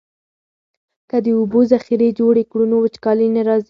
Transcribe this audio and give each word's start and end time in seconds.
که 1.09 1.17
د 1.25 1.27
اوبو 1.39 1.59
ذخیرې 1.71 2.09
جوړې 2.19 2.43
کړو 2.51 2.65
نو 2.71 2.75
وچکالي 2.83 3.27
نه 3.35 3.41
راځي. 3.47 3.59